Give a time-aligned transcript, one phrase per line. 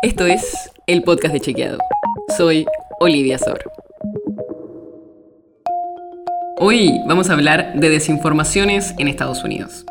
[0.00, 1.78] Esto es el podcast de Chequeado.
[2.36, 2.64] Soy
[3.00, 3.58] Olivia Sor.
[6.56, 9.84] Hoy vamos a hablar de desinformaciones en Estados Unidos.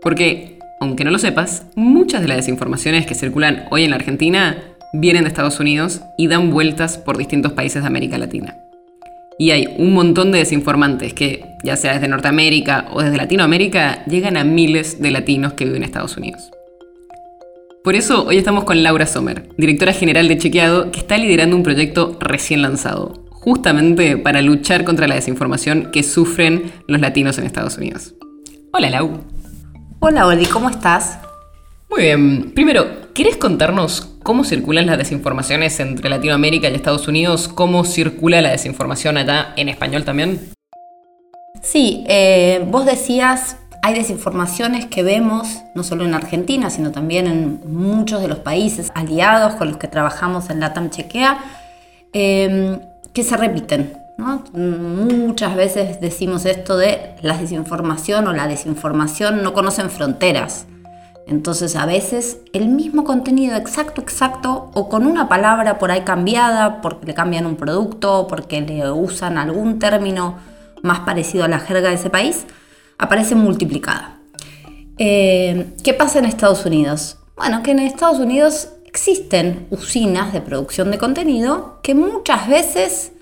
[0.00, 4.56] Porque, aunque no lo sepas, muchas de las desinformaciones que circulan hoy en la Argentina
[4.94, 8.56] vienen de Estados Unidos y dan vueltas por distintos países de América Latina.
[9.38, 14.38] Y hay un montón de desinformantes que, ya sea desde Norteamérica o desde Latinoamérica, llegan
[14.38, 16.50] a miles de latinos que viven en Estados Unidos.
[17.82, 21.64] Por eso hoy estamos con Laura Sommer, directora general de Chequeado, que está liderando un
[21.64, 27.76] proyecto recién lanzado, justamente para luchar contra la desinformación que sufren los latinos en Estados
[27.78, 28.14] Unidos.
[28.72, 29.24] Hola Lau.
[29.98, 31.18] Hola Oli, ¿cómo estás?
[31.90, 32.52] Muy bien.
[32.54, 37.48] Primero, ¿querés contarnos cómo circulan las desinformaciones entre Latinoamérica y Estados Unidos?
[37.48, 40.38] ¿Cómo circula la desinformación allá en español también?
[41.62, 47.60] Sí, eh, vos decías hay desinformaciones que vemos, no solo en Argentina, sino también en
[47.66, 51.38] muchos de los países aliados con los que trabajamos en LATAM Chequea,
[52.12, 52.78] em,
[53.12, 53.98] que se repiten.
[54.52, 60.66] Muchas veces decimos esto de la desinformación o la desinformación no conocen fronteras.
[61.26, 66.80] Entonces a veces el mismo contenido exacto, exacto, o con una palabra por ahí cambiada,
[66.82, 70.36] porque le cambian un producto, porque le usan algún término
[70.82, 72.46] más parecido a la jerga de ese país,
[73.02, 74.20] aparece multiplicada.
[74.96, 77.18] Eh, ¿Qué pasa en Estados Unidos?
[77.36, 83.12] Bueno, que en Estados Unidos existen usinas de producción de contenido que muchas veces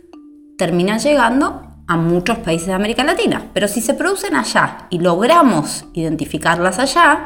[0.59, 3.51] terminan llegando a muchos países de América Latina.
[3.55, 7.25] Pero si se producen allá y logramos identificarlas allá,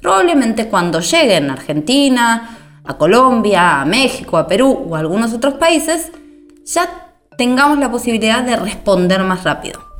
[0.00, 5.54] probablemente cuando lleguen a Argentina, a Colombia, a México, a Perú o a algunos otros
[5.54, 6.10] países,
[6.64, 6.88] ya
[7.38, 9.91] tengamos la posibilidad de responder más rápido.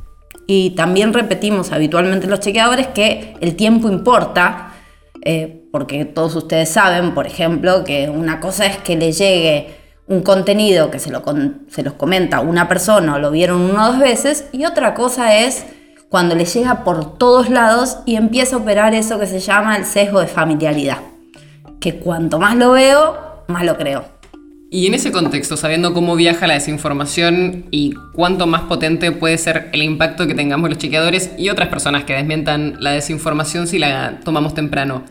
[0.47, 4.73] Y también repetimos habitualmente los chequeadores que el tiempo importa,
[5.23, 9.75] eh, porque todos ustedes saben, por ejemplo, que una cosa es que le llegue
[10.07, 11.23] un contenido que se, lo
[11.69, 15.37] se los comenta una persona o lo vieron una o dos veces, y otra cosa
[15.37, 15.65] es
[16.09, 19.85] cuando le llega por todos lados y empieza a operar eso que se llama el
[19.85, 20.99] sesgo de familiaridad,
[21.79, 24.12] que cuanto más lo veo, más lo creo.
[24.73, 29.69] Y en ese contexto, sabiendo cómo viaja la desinformación y cuánto más potente puede ser
[29.71, 34.19] el impacto que tengamos los chequeadores y otras personas que desmientan la desinformación si la
[34.23, 35.03] tomamos temprano,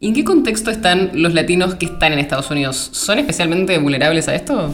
[0.00, 2.90] ¿en qué contexto están los latinos que están en Estados Unidos?
[2.92, 4.72] ¿Son especialmente vulnerables a esto?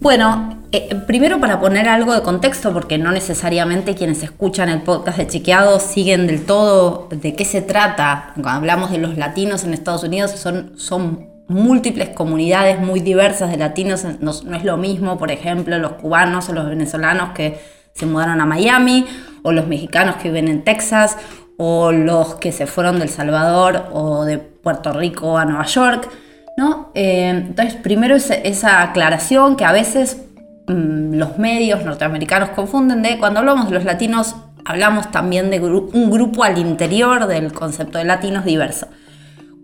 [0.00, 5.18] Bueno, eh, primero para poner algo de contexto, porque no necesariamente quienes escuchan el podcast
[5.18, 8.32] de Chequeado siguen del todo de qué se trata.
[8.34, 13.56] Cuando hablamos de los latinos en Estados Unidos, son, son múltiples comunidades muy diversas de
[13.56, 14.06] latinos.
[14.20, 17.60] No, es lo mismo, por ejemplo, los cubanos o los venezolanos que
[17.92, 19.06] se mudaron a Miami,
[19.42, 21.16] o los mexicanos que viven en Texas,
[21.56, 26.08] o los que se fueron del Salvador o de Puerto Rico a Nueva York.
[26.56, 26.90] ¿no?
[26.94, 30.22] Eh, entonces, primero esa aclaración que a veces
[30.68, 36.10] mm, los medios norteamericanos confunden de cuando hablamos de los latinos, hablamos también de un
[36.10, 38.86] grupo al interior del concepto de latinos diverso.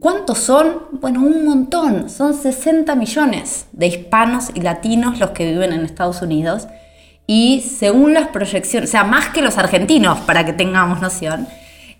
[0.00, 0.82] ¿Cuántos son?
[0.92, 2.10] Bueno, un montón.
[2.10, 6.68] Son 60 millones de hispanos y latinos los que viven en Estados Unidos.
[7.26, 11.48] Y según las proyecciones, o sea, más que los argentinos, para que tengamos noción.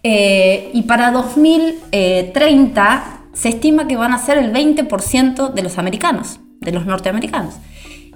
[0.02, 6.38] Eh, y para 2030 se estima que van a ser el 20% de los americanos,
[6.60, 7.54] de los norteamericanos.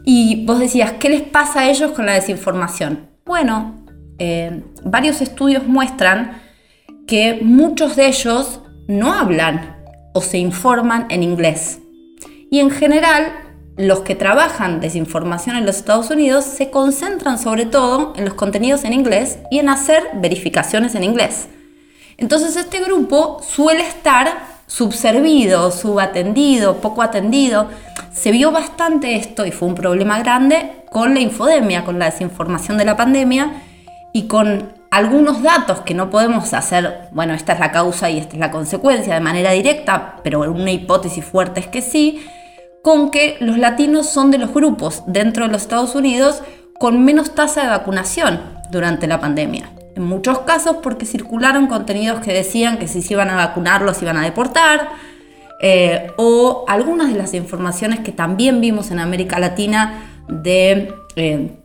[0.05, 3.11] Y vos decías, ¿qué les pasa a ellos con la desinformación?
[3.25, 3.85] Bueno,
[4.19, 6.41] eh, varios estudios muestran
[7.07, 8.60] que muchos de ellos
[8.91, 9.77] no hablan
[10.13, 11.79] o se informan en inglés.
[12.51, 13.33] Y en general,
[13.77, 18.85] los que trabajan desinformación en los Estados Unidos se concentran sobre todo en los contenidos
[18.85, 21.49] en inglés y en hacer verificaciones en inglés.
[22.19, 27.69] Entonces este grupo suele estar subservido, subatendido, poco atendido.
[28.13, 32.77] Se vio bastante esto y fue un problema grande con la infodemia, con la desinformación
[32.77, 33.63] de la pandemia
[34.13, 38.35] y con algunos datos que no podemos hacer, bueno, esta es la causa y esta
[38.35, 42.25] es la consecuencia de manera directa, pero una hipótesis fuerte es que sí,
[42.83, 46.43] con que los latinos son de los grupos dentro de los Estados Unidos
[46.79, 49.71] con menos tasa de vacunación durante la pandemia.
[49.95, 54.01] En muchos casos porque circularon contenidos que decían que si se iban a vacunar los
[54.03, 54.89] iban a deportar,
[55.63, 61.60] eh, o algunas de las informaciones que también vimos en América Latina de eh,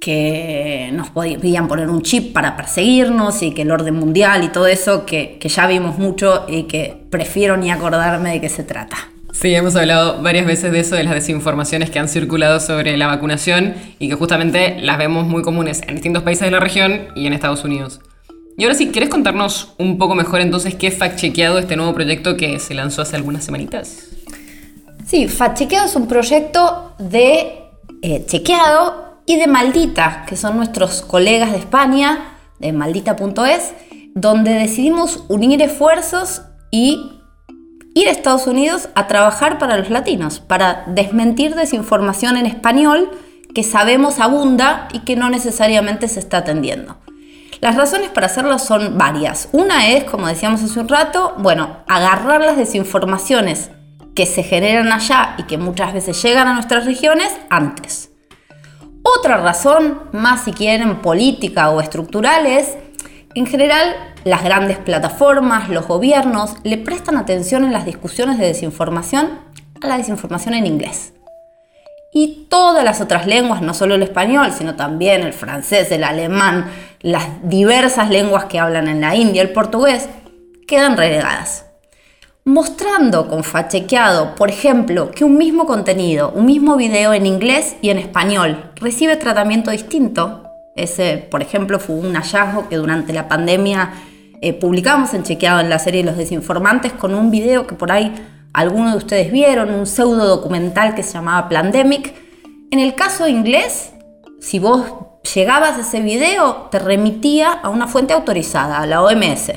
[0.00, 4.66] que nos podían poner un chip para perseguirnos y que el orden mundial y todo
[4.66, 8.96] eso que, ya vimos mucho y que prefiero ni acordarme de qué se trata.
[9.32, 13.06] Sí, hemos hablado varias veces de eso, de las desinformaciones que han circulado sobre la
[13.06, 17.26] vacunación y que justamente las vemos muy comunes en distintos países de la región y
[17.26, 18.00] en Estados Unidos.
[18.58, 22.58] Y ahora sí, ¿querés contarnos un poco mejor entonces qué fact-chequeado este nuevo proyecto que
[22.58, 24.08] se lanzó hace algunas semanitas?
[25.06, 27.52] Sí, Fachequeado es un proyecto de
[28.02, 33.72] eh, chequeado y de Maldita, que son nuestros colegas de España, de maldita.es,
[34.14, 37.20] donde decidimos unir esfuerzos y
[37.94, 43.10] ir a Estados Unidos a trabajar para los latinos, para desmentir desinformación en español
[43.54, 46.96] que sabemos abunda y que no necesariamente se está atendiendo.
[47.60, 49.48] Las razones para hacerlo son varias.
[49.52, 53.70] Una es, como decíamos hace un rato, bueno, agarrar las desinformaciones
[54.14, 58.11] que se generan allá y que muchas veces llegan a nuestras regiones antes.
[59.18, 62.76] Otra razón, más si quieren política o estructural, es,
[63.34, 63.94] en general,
[64.24, 69.38] las grandes plataformas, los gobiernos, le prestan atención en las discusiones de desinformación
[69.80, 71.12] a la desinformación en inglés.
[72.12, 76.70] Y todas las otras lenguas, no solo el español, sino también el francés, el alemán,
[77.00, 80.08] las diversas lenguas que hablan en la India, el portugués,
[80.66, 81.66] quedan relegadas.
[82.44, 87.90] Mostrando con fachequeado, por ejemplo, que un mismo contenido, un mismo video en inglés y
[87.90, 90.44] en español recibe tratamiento distinto.
[90.74, 93.92] Ese, por ejemplo, fue un hallazgo que durante la pandemia
[94.40, 98.12] eh, publicamos en Chequeado en la serie Los Desinformantes con un video que por ahí
[98.52, 102.14] algunos de ustedes vieron, un pseudo documental que se llamaba Plandemic.
[102.70, 103.92] En el caso inglés,
[104.40, 104.84] si vos
[105.34, 109.52] llegabas a ese video, te remitía a una fuente autorizada, a la OMS.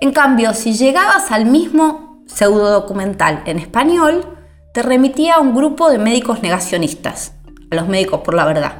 [0.00, 4.38] En cambio, si llegabas al mismo pseudo documental en español,
[4.72, 7.34] te remitía a un grupo de médicos negacionistas,
[7.72, 8.74] a los médicos por la verdad.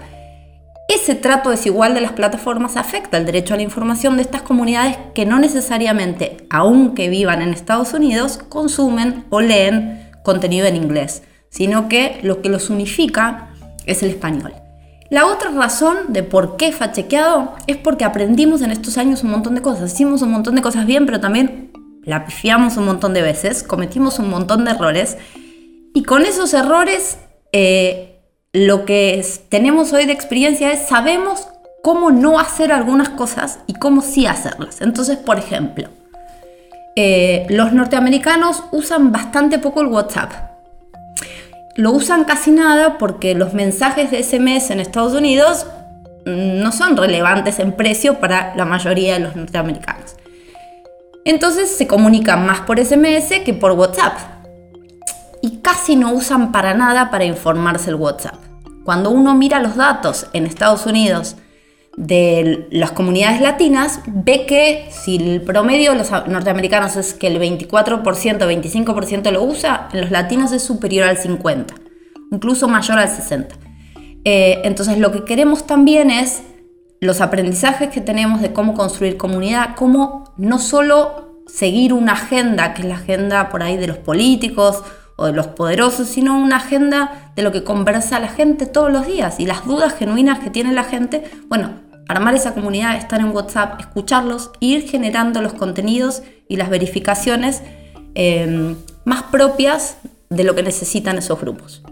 [0.88, 4.98] Ese trato desigual de las plataformas afecta el derecho a la información de estas comunidades
[5.14, 11.88] que no necesariamente, aunque vivan en Estados Unidos, consumen o leen contenido en inglés, sino
[11.88, 13.48] que lo que los unifica
[13.86, 14.52] es el español.
[15.08, 19.54] La otra razón de por qué fachequeado es porque aprendimos en estos años un montón
[19.54, 19.92] de cosas.
[19.92, 21.70] Hicimos un montón de cosas bien, pero también
[22.04, 25.16] la pifiamos un montón de veces, cometimos un montón de errores.
[25.94, 27.18] Y con esos errores
[27.52, 28.11] eh,
[28.52, 31.48] lo que tenemos hoy de experiencia es sabemos
[31.82, 34.82] cómo no hacer algunas cosas y cómo sí hacerlas.
[34.82, 35.88] Entonces, por ejemplo,
[36.94, 40.32] eh, los norteamericanos usan bastante poco el WhatsApp.
[41.76, 45.66] Lo usan casi nada porque los mensajes de SMS en Estados Unidos
[46.26, 50.16] no son relevantes en precio para la mayoría de los norteamericanos.
[51.24, 54.18] Entonces se comunican más por SMS que por WhatsApp
[55.40, 58.41] y casi no usan para nada para informarse el WhatsApp.
[58.84, 61.36] Cuando uno mira los datos en Estados Unidos
[61.96, 67.38] de las comunidades latinas, ve que si el promedio de los norteamericanos es que el
[67.38, 71.66] 24%, 25% lo usa, en los latinos es superior al 50%,
[72.30, 73.48] incluso mayor al 60%.
[74.24, 76.42] Eh, entonces lo que queremos también es
[77.00, 82.82] los aprendizajes que tenemos de cómo construir comunidad, cómo no solo seguir una agenda, que
[82.82, 84.82] es la agenda por ahí de los políticos
[85.16, 89.06] o de los poderosos, sino una agenda de lo que conversa la gente todos los
[89.06, 91.24] días y las dudas genuinas que tiene la gente.
[91.48, 97.62] Bueno, armar esa comunidad, estar en WhatsApp, escucharlos, ir generando los contenidos y las verificaciones
[98.14, 98.74] eh,
[99.04, 99.96] más propias
[100.28, 101.82] de lo que necesitan esos grupos.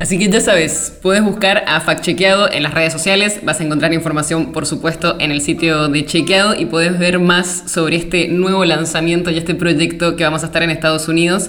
[0.00, 3.64] Así que ya sabes, puedes buscar a Fact Chequeado en las redes sociales, vas a
[3.64, 8.26] encontrar información por supuesto en el sitio de Chequeado y puedes ver más sobre este
[8.28, 11.48] nuevo lanzamiento y este proyecto que vamos a estar en Estados Unidos,